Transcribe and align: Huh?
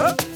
Huh? 0.00 0.29